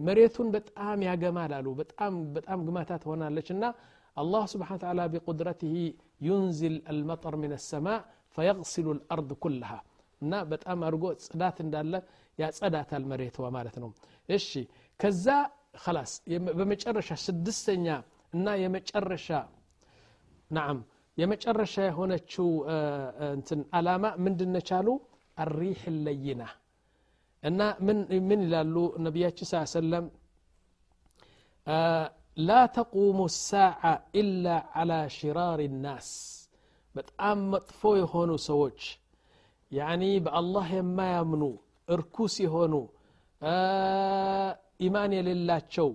[0.00, 3.64] መሬቱን በጣም ያገማል አሉ። በጣም በጣም ግማታ ትሆናለች እና
[4.16, 5.74] አላህ ስብሓን ተዓላ ቢቁድረትህ
[6.28, 8.00] ዩንዝል አልመጠር ምን ሰማእ
[8.36, 9.70] ፈየغሲሉ ልአርድ ኩልሃ
[10.20, 11.92] እና በጣም አድርጎ ጽዳት እንዳለ
[12.38, 13.90] ያጸዳታል መሬትዋ ማለት ነው።
[14.28, 14.48] እሺ
[15.00, 15.26] ከዛ
[15.83, 16.11] خلاص
[16.57, 17.87] በመጨረሻ ስድስተኛ
[18.33, 19.27] እና የመጨረሻ
[20.51, 20.77] ናም
[21.17, 22.47] የመጨረሻ የሆነችው
[23.29, 24.89] እንትን አላማ ምንድነች አሉ
[25.37, 26.43] አሪሕ ለይና
[27.43, 27.61] እና
[28.27, 28.75] ምን ይላሉ
[29.05, 30.05] ነቢያችን ስ ሰለም
[32.47, 33.81] ላ ተቁሙ ሳዓ
[34.21, 34.45] ኢላ
[34.81, 36.09] ዓላ ሽራር ናስ
[36.95, 38.81] በጣም መጥፎ የሆኑ ሰዎች
[39.71, 41.43] ያኒ በአላህ የማያምኑ
[41.87, 42.73] እርኩስ የሆኑ
[44.80, 45.88] ኢማን የሌላቸው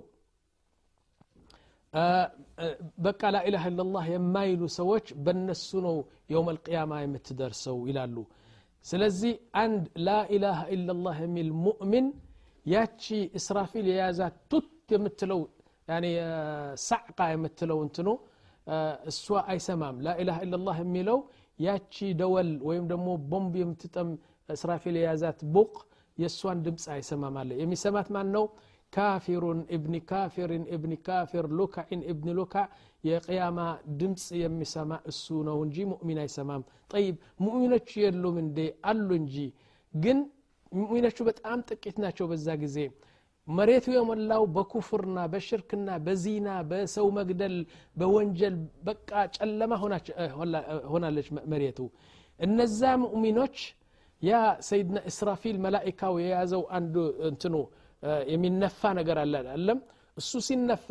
[3.06, 5.96] በቃ ላኢላሃ ኢላላህ የማይሉ ሰዎች በነሱ ነው
[6.32, 8.16] የውም አልቅያማ የምትደርሰው ይላሉ
[8.86, 12.08] ስለዚህ አንድ ላኢላሃ ኢላላህ የሚል ሙእሚን
[12.66, 13.04] ያቺ
[13.40, 15.42] እስራፊል የያዛት ቱት የምትለው
[16.86, 18.10] ሳዕቃ የምትለው እንትኑ
[19.12, 21.18] እሷ አይሰማም ላኢላሃ ኢላላህ የሚለው
[21.60, 24.10] ያቺ ደወል ወይም ደግሞ ቦምብ የምትጠም
[24.50, 25.74] እስራፊል የያዛት ቡቅ
[26.18, 28.46] የእሷን ድምፅ አይሰማም አለ የሚሰማት ማን ነው
[28.94, 32.68] ካፊሩን እብኒ ካፊርን እብኒ ካፊር ሉካዕን እብኒ ሉካዕ
[33.04, 33.60] የቅያማ
[34.00, 38.60] ድምፅ የሚሰማ እሱ ነው እንጂ ሙእሚን አይሰማም ጠይብ ሙእሚኖቹ የሉም እንዴ
[38.92, 39.36] አሉ እንጂ
[39.94, 40.20] ግን
[40.72, 42.78] ሙእሚኖቹ በጣም ጥቂት ናቸው በዛ ጊዜ
[43.48, 47.56] መሬቱ የሞላው በኩፍርና በሽርክና በዚና በሰው መግደል
[47.98, 48.56] በወንጀል
[48.88, 49.74] በቃ ጨለማ
[50.92, 51.80] ሆናለች መሬቱ።
[52.40, 53.58] እነዛ ሙእሚኖች
[54.22, 54.34] ያ
[54.68, 56.96] ሰይድና እስራፊል መላኢካው የያዘው አንዱ
[57.30, 57.56] እንትኑ
[58.32, 59.80] የሚነፋ ነገር አለ አለም
[60.18, 60.88] እሱ ሲነፋ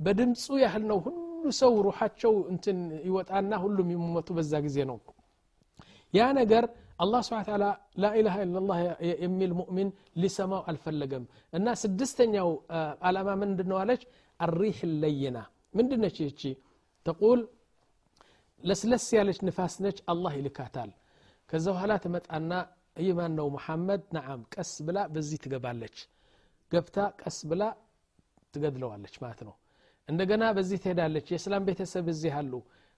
[0.00, 1.20] በድምፁ ያህል ነው ሁሉ
[1.60, 4.98] ሰው ሩሓቸው እንትን ይወጣና ሁሉም የሚሞቱ በዛ ጊዜ ነው።
[6.14, 6.64] ያ ነገር
[7.02, 7.64] አላህ ስብን ታላ
[8.02, 8.78] ላኢላሃ ኢላላህ
[9.22, 9.88] የሚል ሙእሚን
[10.22, 12.50] ሊሰማው አልፈለገም። እና ስድስተኛው
[13.08, 14.02] አላማ ምንድን ነው አለች?
[14.40, 15.38] አሪሕ ለይና።
[15.78, 16.42] ምንድነች ይቺ?
[17.06, 17.40] ተቁል
[18.62, 20.90] ለስለስ ያለች ንፋስ ነች አላህ ይልካታል።
[21.50, 22.52] ከዛ በኋላ ትመጣና
[23.00, 25.96] ይህ ነው መሐመድ ነዓም ቀስ ብላ በዚህ ትገባለች
[26.72, 27.62] ገብታ ቀስ ብላ
[28.54, 29.54] ትገድለዋለች ማለት ነው።
[30.08, 32.52] እንደገና በዚህ ትሄዳለች። የእስላም ቤተሰብ እዚህ አሉ።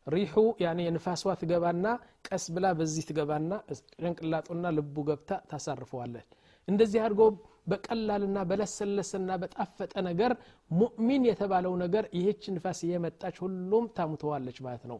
[0.06, 1.86] ሪሑ የንፋሷ ትገባና
[2.26, 3.52] ቀስ ብላ በዚህ ትገባና
[3.98, 6.28] ጭንቅላጡና ልቡ ገብታ ታሳርፈዋለች።
[6.68, 7.22] እንደዚህ አድርጎ
[7.66, 10.32] በቀላልና በለሰለሰና በጣፈጠ ነገር
[10.70, 14.98] ሙእሚን የተባለው ነገር ይህች ንፋስ እየመጣች ሁሉም ታሙተዋለች ማለት ነው።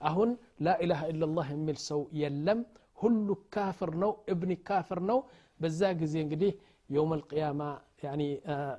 [0.00, 0.30] አሁን
[0.66, 2.60] ላኢላሃ ኢላላህ የሚል ሰው የለም።
[2.98, 5.18] ሁሉ ካፍር ነው እብኒ ካፍር ነው።
[5.60, 6.52] በዛ ጊዜ እንግዲህ
[6.90, 7.60] የውም አልቅያማ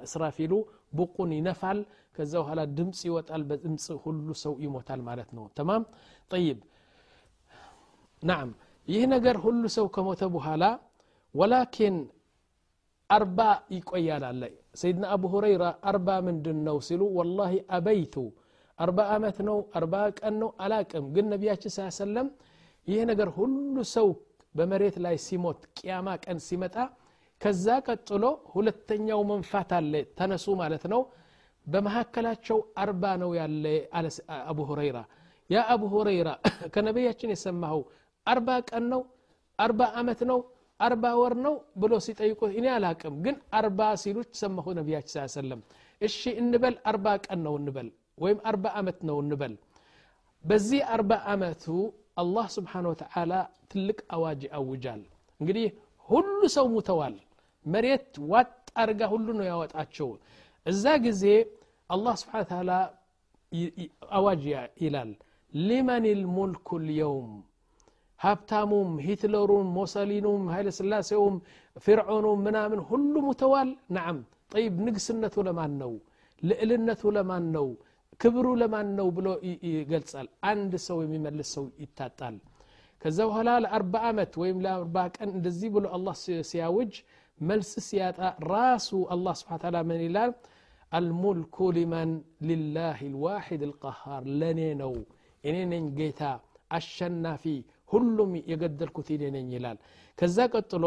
[0.05, 0.53] እስራፊሉ
[0.97, 1.79] ቡቁን ይነፋል
[2.15, 5.83] ከዛ በኋላ ድምፅ ይወጣል በድምፅ ሁሉ ሰው ይሞታል ማለት ነው ተማም
[6.31, 6.59] ጠይብ
[8.23, 8.49] ናም
[8.88, 10.63] ይህ ነገር ሁሉ ሰው ከሞተ በኋላ
[11.35, 11.95] ወላኪን
[13.09, 13.39] አርባ
[13.75, 14.41] ይቆያል አለ
[14.81, 18.15] ሰይድና አቡ ሁረይራ አርባ ምንድን ነው ሲሉ ወላሂ አበይቱ
[18.79, 22.29] አርባ ዓመት ነው አርባ ቀን ነው አላቅም ግን ነቢያችን ስ ሰለም
[22.88, 24.07] ይህ ነገር ሁሉ ሰው
[24.55, 26.75] በመሬት ላይ ሲሞት ቅያማ ቀን ሲመጣ
[27.45, 31.01] ከዛ ቀጥሎ ሁለተኛው መንፋት አለ። ተነሱ ማለት ነው።
[31.67, 33.65] በመካከላቸው አርባ ነው ያለ
[34.43, 34.97] አቡ ሁረይራ።
[35.49, 36.29] ያ አቡ ሁረይራ
[36.73, 37.81] ከነቢያችን የሰማኸው
[38.27, 39.01] አርባ ቀን ነው?
[39.60, 40.39] አርባ ዓመት ነው?
[40.79, 45.62] አርባ ወር ነው ብሎ ሲጠይቁት እኔ አላቅም ግን አርባ ሲሉት ሰማሁ ነቢያችን ስ ሰለም
[46.01, 47.89] እሺ እንበል አርባ ቀን ነው እንበል
[48.23, 49.53] ወይም አርባ ዓመት ነው እንበል።
[50.43, 51.65] በዚህ አርባ ዓመቱ
[52.17, 53.31] አላህ ስብሓን ወተዓላ
[53.71, 55.03] ትልቅ አዋጅ አውጃል
[55.41, 55.67] እንግዲህ
[56.10, 57.15] ሁሉ ሰው ሙተዋል
[57.65, 58.49] መሬት ዋጥ
[58.82, 60.10] አርጋ ሁሉ ነው ያወጣቸው
[60.65, 61.23] እዛ ጊዜ
[61.89, 62.71] አላህ ስብሓን ተዓላ
[64.17, 64.43] አዋጅ
[64.84, 65.12] ይላል።
[65.54, 67.30] ሊመን ልሙልኩ ልየውም
[68.19, 71.36] ሀብታሙም ሂትለሩም ሞሰሊኑም ኃይለ ስላሴውም
[71.75, 74.19] ፊርዖኑም ምናምን ሁሉ ሙተዋል። ናዓም
[74.51, 75.93] ጠይብ ንግስነቱ ለማን ነው?
[76.41, 77.67] ልዕልነቱ ለማን ነው?
[78.19, 79.28] ክብሩ ለማን ነው ብሎ
[79.71, 82.36] ይገልጻል። አንድ ሰው የሚመልስ ሰው ይታጣል።
[83.01, 86.15] ከዛ በኋላ ለአርባ ዓመት ወይም ለአርባ ቀን እንደዚህ ብሎ አላህ
[86.51, 86.93] ሲያውጅ
[87.40, 88.18] መልስ ሲያጣ
[88.52, 90.33] ራሱ አላህ ስብሓን ታላ ምን ይላል
[90.92, 92.11] አልሙልኩ ሊመን
[92.48, 94.94] ሊላህ ልዋሒድ ልቀሃር ለእኔ ነው
[95.44, 96.22] እኔ ነኝ ጌታ
[96.78, 97.44] አሸናፊ
[97.92, 99.78] ሁሉም የገደልኩት እኔ ነኝ ይላል
[100.18, 100.85] ከዛ ቀጥሎ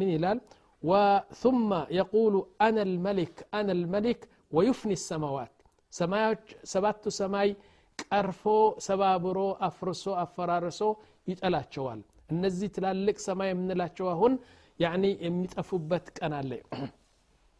[0.00, 0.40] ምን ይላል
[0.82, 4.20] وثم يقول أنا الملك أنا الملك
[4.56, 5.54] ويفني السماوات
[5.92, 7.48] ሰማዮች ሰባቱ ሰማይ
[8.02, 8.42] ቀርፎ
[8.86, 10.80] ሰባብሮ አፍርሶ አፈራርሶ
[11.30, 12.00] ይጠላቸዋል
[12.34, 14.32] እነዚህ ትላልቅ ሰማይ የምንላቸው አሁን
[14.79, 16.51] ያኒ የሚጠፉበት ቀን አለ።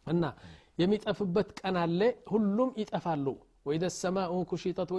[0.06, 0.24] እና
[0.78, 2.00] የሚጠፉበት ቀን አለ።
[2.32, 3.26] ሁሉም ይጠፋሉ።
[3.66, 4.90] ወኢደ ሰማኡ ኩሽጠት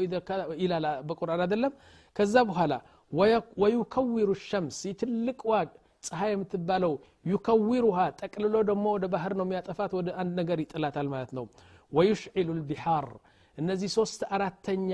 [0.61, 1.73] ይላል በቁርአን አይደለም?
[2.15, 2.73] ከዛ በኋላ
[3.61, 5.69] ወዩከዊሩ ሸምስ ትልቅ ዋግ
[6.03, 6.93] ፀሐይ የምትባለው
[7.31, 11.45] ዩከዊሩሃ ጠቅልሎ ደግሞ ወደ ባህር ነው የሚያጠፋት ወደ አንድ ነገር ይጥላታል ማለት ነው።
[11.91, 13.07] ወዩሽዒሉ ልቢሓር
[13.57, 14.91] እነዚህ ሶስት አራተኛ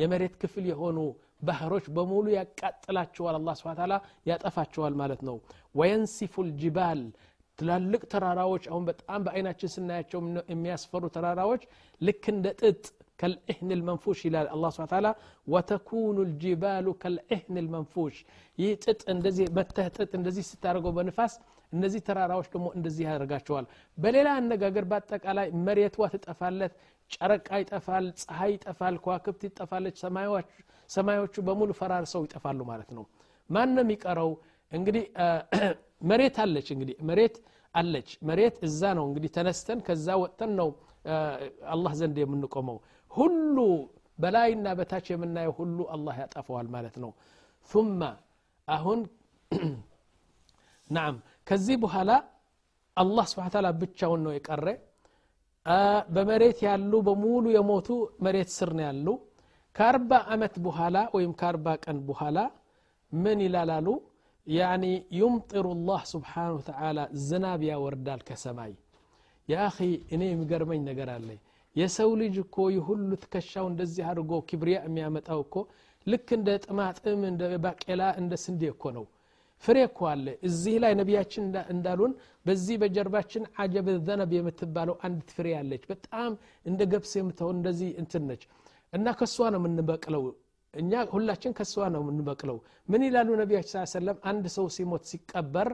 [0.00, 0.98] የመሬት ክፍል የሆኑ
[1.47, 3.93] ባህሮች በሙሉ ያቃጥላቸዋል አላ ስብን ታላ
[4.29, 5.37] ያጠፋቸዋል ማለት ነው
[5.81, 7.01] ወየንሲፉ ልጅባል
[7.59, 10.19] ትላልቅ ተራራዎች አሁን በጣም በአይናችን ስናያቸው
[10.53, 11.63] የሚያስፈሩ ተራራዎች
[12.01, 12.83] ልክ እንደ ጥጥ
[13.21, 15.11] كالإهن المنفوش إلى الله سبحانه وتعالى
[15.53, 18.15] وتكون الجبال كالإهن المنفوش
[18.63, 21.33] يتت اندزي مته تت اندزي ستارغو بنفاس
[21.75, 23.65] እነዚህ ተራራዎች ደግሞ እንደዚህ ያደርጋቸዋል
[23.97, 26.73] በሌላ አነጋገር በአጠቃላይ መሬትዋ ትጠፋለት
[27.13, 29.95] ጨረቃ ይጠፋል ፀሐይ ይጠፋል ከዋክብት ይጠፋለች
[30.90, 33.04] ሰማዮቹ በሙሉ ፈራርሰው ይጠፋሉ ማለት ነው።
[33.50, 34.30] ማን ነው የሚቀረው
[34.72, 35.04] እንግዲህ
[36.10, 37.36] መሬት አለች እንግዲህ መሬት
[37.74, 40.68] አለች። መሬት እዛ ነው እንግዲህ ተነስተን ከዛ ወጥተን ነው
[41.74, 42.78] አላህ ዘንድ የምንቆመው።
[43.10, 43.56] ሁሉ
[44.18, 47.10] በላይና በታች የምናየው ሁሉ አላህ ያጠፈዋል ማለት ነው።
[47.70, 48.00] ثم
[48.68, 49.00] አሁን
[50.90, 51.14] ናም
[51.48, 52.10] ከዚህ በኋላ
[52.96, 54.66] አላህ ስብሓን ታላ ብቻውን ነው የቀረ።
[56.14, 57.88] በመሬት ያሉ በሙሉ የሞቱ
[58.22, 59.06] መሬት ስር ነው ያሉ
[59.76, 62.38] ከአርባ ዓመት በኋላ ወይም ከአርባ ቀን በኋላ
[63.12, 63.86] ምን ይላላሉ?
[64.46, 64.84] ያኒ
[65.18, 68.72] ዩምጢሩ ላህ ስብሓን ተዓላ ዝናብ ያወርዳል ከሰማይ።
[69.48, 69.76] የአኺ
[70.14, 71.28] እኔ የሚገርመኝ ነገር አለ።
[71.76, 75.54] የሰው ልጅ እኮ የሁሉ ትከሻው እንደዚህ አድርጎ ክብሪያ የሚያመጣው እኮ
[76.06, 79.04] ልክ እንደ ጥማጥም እንደ ባቄላ እንደ ስንዴ እኮ ነው።
[79.64, 82.12] ፍሬ እኮ አለ። እዚህ ላይ ነቢያችን እንዳሉን
[82.46, 86.32] በዚህ በጀርባችን አጀብ ዘነብ የምትባለው አንዲት ፍሬ አለች። በጣም
[86.66, 88.42] እንደ ገብስ የምትሆን እንደዚህ እንትን ነች
[88.96, 90.22] እና ከሷ ነው የምንበቅለው።
[90.74, 92.56] እኛ ሁላችን ከሷ ነው የምንበቅለው።
[92.88, 95.68] ምን ይላሉ ነቢያችን ስ ሰለም አንድ ሰው ሲሞት ሲቀበር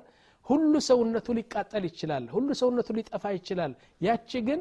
[0.46, 4.60] ሁሉ ሰውነቱ ሊቃጠል ይችላል ሁሉ ሰውነቱ ሊጠፋ ይችላል። ያቺ ግን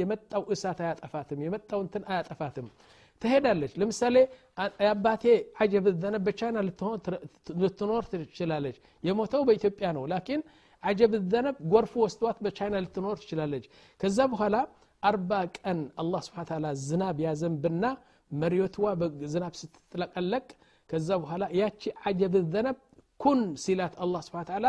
[0.00, 2.68] የመጣው እሳት አያጠፋትም የመጣው እንትን አያጠፋትም።
[3.22, 4.16] ትሄዳለች። ለምሳሌ
[4.80, 5.24] የአባቴ
[5.62, 6.58] አጀብ ዘነብ በቻይና
[7.62, 10.42] ልትኖር ትችላለች። የሞተው በኢትዮጵያ ነው። ላኪን
[10.82, 13.64] አጀብ ዘነብ ጎርፍ ወስዷት በቻይና ልትኖር ትችላለች።
[14.00, 14.56] ከዛ በኋላ
[15.02, 17.84] አርባ ቀን አላህ ስብሓን ታላ ዝናብ ያዘንብና
[18.30, 20.46] መሬትዋ በዝናብ ስትጥለቀለቅ
[20.90, 22.78] ከዛ በኋላ ያቺ አጀብ ዘነብ
[23.20, 24.66] ኩን ሲላት አላህ ስብሓን ታላ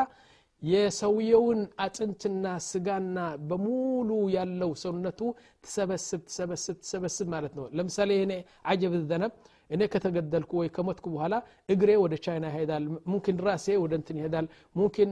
[0.61, 3.17] የሰውየውን አጥንትና ስጋና
[3.49, 5.19] በሙሉ ያለው ሰውነቱ
[5.63, 8.33] ትሰበስብ ትሰበስብ ትሰበስብ ማለት ነው። ለምሳሌ እኔ
[8.71, 9.33] አጀብ ዘነብ
[9.69, 11.35] እኔ ከተገደልኩ ወይ ከሞትኩ በኋላ
[11.73, 15.11] እግሬ ወደ ቻይና ይሄዳል ሙምኪን ራሴ ወደ እንትን ይሄዳል ሙምኪን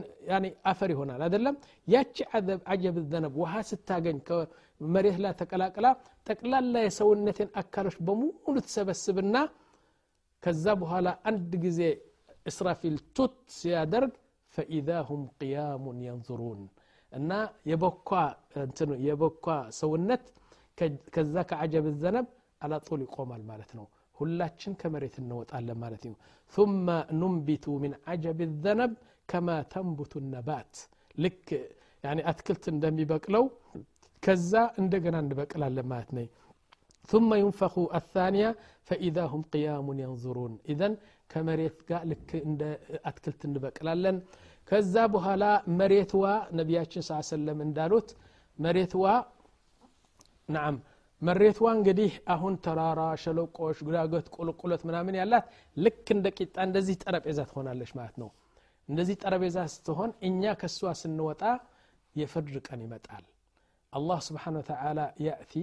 [0.72, 1.54] አፈር ይሆናል አይደለም?
[1.88, 2.16] ያቺ
[2.72, 4.18] አጀብ ዘነብ ውሃ ስታገኝ
[4.80, 5.86] መሬት ላይ ተቀላቅላ
[6.26, 9.36] ጠቅላላ የሰውነቴን አካሎች በሙሉ ትሰበስብና
[10.42, 11.80] ከዛ በኋላ አንድ ጊዜ
[12.46, 14.12] እስራፊል ቱት ሲያደርግ
[14.54, 16.60] ፈኢዛ ሁም ቅያሙን የንظሩን
[17.12, 17.30] እና
[17.70, 18.10] የበኳ
[19.08, 19.46] የበኳ
[19.80, 20.24] ሰውነት
[21.14, 22.26] ከዛ ከአጀብ ዘነብ
[22.60, 26.16] አላጦል ይቆማል ማለት ነው ሁላችን ከመሬት እንወጣለን ማለት ነው
[26.54, 26.86] ثم
[27.20, 28.92] ننبت من عجب الذنب
[29.28, 30.74] كما تنبت النبات
[31.18, 31.46] ልክ
[32.30, 33.44] አትክልት እንደሚበቅለው
[34.29, 36.27] ከዛ እንደገና እንበቅላለን ማለት ነው
[37.09, 38.49] ثم ينفخ الثانية
[38.87, 40.93] فإذا هم قيام ينظرون إذن
[41.31, 42.61] ከመሬት ጋር ልክ እንደ
[43.09, 44.17] አትክልት እንበቅላለን
[44.69, 45.43] ከዛ በኋላ
[45.79, 46.25] መሬትዋ
[46.59, 48.09] ነቢያችን ስ ሰለም እንዳሉት
[48.59, 49.05] መሬትዋ
[50.49, 50.75] ናም
[51.21, 55.45] መሬትዋ እንግዲህ አሁን ተራራ ሸለቆች ጉዳገት ቁልቁለት ምናምን ያላት
[55.77, 58.29] ልክ እንደ ቂጣ እንደዚህ ጠረጴዛ ትሆናለች ማለት ነው
[58.89, 61.43] እንደዚህ ጠረጴዛ ስትሆን እኛ ከእሷ ስንወጣ
[62.15, 63.23] የፍርድ ቀን ይመጣል
[63.93, 65.53] አላህ ስብሓን ወተዓላ ያእቲ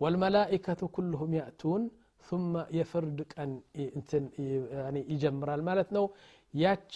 [0.00, 1.82] ወልመላኢከቱ ኩልሁም ያእቱን
[2.24, 3.50] ثم የፍርድ ቀን
[5.12, 6.04] ይጀምራል ማለት ነው
[6.54, 6.94] ያቺ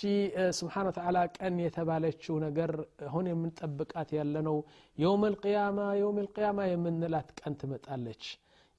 [0.58, 2.70] ስብሓን ወተዓላ ቀን የተባለችው ነገር
[3.08, 4.56] አሁን የምንጠብቃት ያለነው
[5.02, 8.24] የውም ልቅያማ የውም ልቅያማ የምንላት ቀን ትመጣለች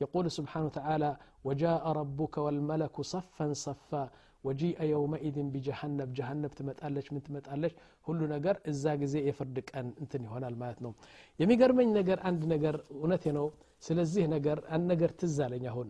[0.01, 1.11] يقول سبحانه وتعالى
[1.47, 4.03] وجاء ربك والملك صفا صفا
[4.46, 6.08] وجيء يومئذ بجهنم.
[6.18, 7.72] جهنم تمتقلش من تمتقلش
[8.06, 10.94] هل نجر الزاج زي يفردك أن أنتني هنا المات نوم
[11.40, 13.46] يمجر من نجر عند نجر ونثنو
[13.86, 15.88] سلزه نجر أن نجر تزال يهون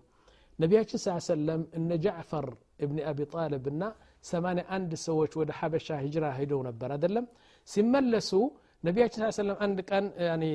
[0.61, 2.47] نبي صلى الله عليه إن جعفر
[2.85, 3.89] ابن أبي طالب النا
[4.33, 7.27] سمان عند سوتش ود حبشة هجرة هيدون برا دلم
[7.75, 8.41] سملسو
[8.87, 10.53] نبي صلى الله عليه عندك أن يعني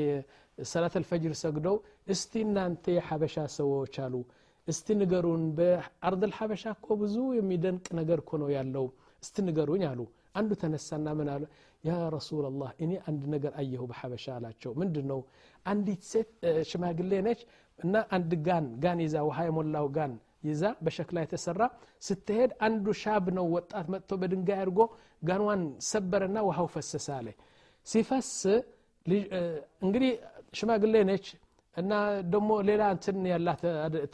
[0.74, 1.76] صلاة الفجر سجدو
[2.14, 4.24] استنانتي حبشة سوتش قالوا
[4.68, 8.86] እስቲ ንገሩን። በአርድ ልሐበሻ እኮ ብዙ የሚደንቅ ነገር እኮ ነው ያለው።
[9.24, 10.00] እስቲ ንገሩኝ አሉ።
[10.36, 11.44] አንዱ ተነሳና ምን አሉ
[11.84, 15.20] ያ ረሱላላህ እኔ አንድ ነገር አየሁ በሐበሻ አላቸው። ምንድን ነው
[15.66, 16.30] አንዲት ሴት
[16.70, 17.42] ሽማግሌ ነች
[17.80, 21.62] እና አንድ ጋን ጋን ይዛ ውሃ የሞላው ጋን ይዛ በሸክላ የተሰራ
[22.02, 24.80] ስትሄድ አንዱ ሻብ ነው ወጣት መጥቶ በድንጋይ አድርጎ
[25.24, 27.28] ጋንዋን ሰበረና ውሃው ፈሰሰ አለ።
[27.88, 28.30] ሲፈስ
[29.86, 30.12] እንግዲህ
[30.54, 31.26] ሽማግሌ ነች
[31.78, 31.92] እና
[32.34, 33.62] ደግሞ ሌላ እንትን ያላት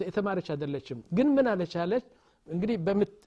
[0.07, 2.05] የተማረች አይደለችም። ግን ምን አለች አለች?
[2.47, 2.77] እንግዲህ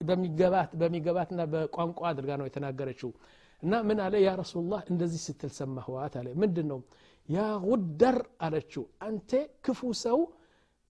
[0.09, 3.11] በሚገባት በሚገባትና በቋንቋ አድርጋ ነው የተናገረችው።
[3.63, 4.15] እና ምን አለ?
[4.25, 6.81] ያ ረሱላህ እንደዚህ ስትል ሰማህዋት አለ። ምንድን ነው
[7.29, 9.31] ያ ጉደር አለችው። አንተ
[9.65, 10.19] ክፉ ሰው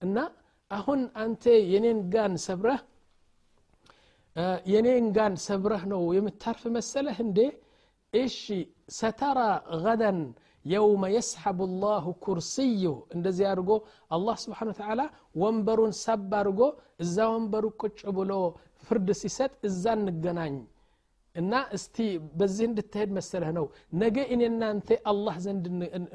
[0.01, 0.17] እና
[0.71, 2.81] አሁን አንተ የኔን ጋን ሰብረህ
[4.71, 7.39] የኔን ጋን ሰብረህ ነው የምታርፍ መሰለህ እንዴ?
[8.13, 8.41] እሺ
[8.97, 9.39] ሰተራ
[9.83, 10.19] ገደን
[10.67, 12.83] የውመ የስሐቡ ላሁ ኩርስዩ
[13.15, 13.71] እንደዚህ አድርጎ
[14.11, 15.01] አላህ ስብሓን ተዓላ
[15.41, 16.61] ወንበሩን ሰብ አድርጎ
[17.05, 18.31] እዛ ወንበሩ ቁጭ ብሎ
[18.83, 20.55] ፍርድ ሲሰጥ እዛ እንገናኝ
[21.35, 21.97] እና እስቲ
[22.37, 23.65] በዚህ እንድትሄድ መሰለህ ነው።
[24.01, 25.65] ነገ እኔ እናንተ አላህ ዘንድ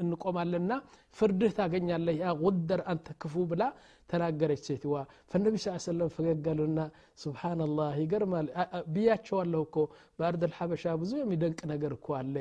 [0.03, 0.71] እንቆማለና
[1.17, 3.63] ፍርድህ ታገኛለህ። ያ ጉደር አንተ ክፉ ብላ
[4.09, 4.95] ተናገረች ሴትዋ።
[5.31, 6.79] ፈነቢ ስ ሰለም ፈገጋሉና
[7.23, 8.49] ስብሓናላህ ይገርማል።
[8.93, 9.77] ብያቸዋለሁ እኮ
[10.19, 12.35] በአርድ ልሐበሻ ብዙ የሚደንቅ ነገር እኮ አለ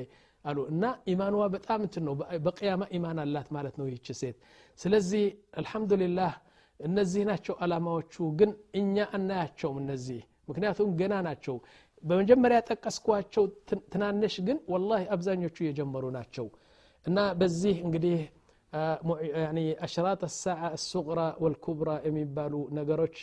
[0.45, 4.37] አሉ። እና ኢማንዋ በጣም እንትን ነው። በቅያማ ኢማን አላት ማለት ነው ይህች ሴት።
[4.79, 5.25] ስለዚህ
[5.59, 6.33] አልሐምዱሊላህ
[6.81, 11.57] እነዚህ ናቸው አላማዎቹ ግን እኛ አናያቸውም እነዚህ ምክንያቱም ገና ናቸው።
[12.05, 13.45] በመጀመሪያ ጠቀስኳቸው
[13.93, 16.47] ትናንሽ ግን ወላሂ አብዛኞቹ የጀመሩ ናቸው።
[17.07, 18.17] እና በዚህ እንግዲህ
[19.85, 23.19] አሽራጥ ሳዓ አሱቅራ ወልኩብራ የሚባሉ ነገሮች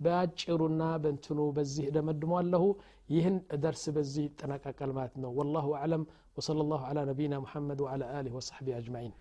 [0.00, 2.64] በአጭሩና በእንትኑ በዚህ ደመድሟለሁ
[3.08, 6.04] ይህን ደርስ በዚህ ይጠናቀቃል ማለት ነው። ወላሁ አዕለም
[6.36, 9.12] وصلى الله على نبينا محمد وعلى آله وصحبه أجمعين.